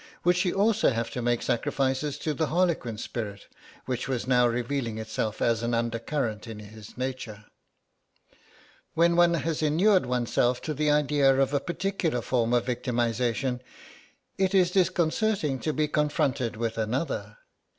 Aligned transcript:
Would 0.23 0.35
she 0.35 0.51
also 0.51 0.89
have 0.89 1.11
to 1.11 1.21
make 1.21 1.43
sacrifices 1.43 2.17
to 2.17 2.33
the 2.33 2.47
harlequin 2.47 2.97
spirit 2.97 3.45
which 3.85 4.07
was 4.07 4.25
now 4.25 4.47
revealing 4.47 4.97
itself 4.97 5.43
as 5.43 5.61
an 5.61 5.75
undercurrent 5.75 6.47
in 6.47 6.57
his 6.57 6.97
nature? 6.97 7.45
When 8.95 9.15
one 9.15 9.35
has 9.35 9.61
inured 9.61 10.07
oneself 10.07 10.59
to 10.63 10.73
the 10.73 10.89
idea 10.89 11.39
of 11.39 11.53
a 11.53 11.59
particular 11.59 12.23
form 12.23 12.51
of 12.51 12.65
victimisation 12.65 13.61
it 14.39 14.55
is 14.55 14.71
disconcerting 14.71 15.59
to 15.59 15.71
be 15.71 15.87
confronted 15.87 16.57
with 16.57 16.79
another. 16.79 17.37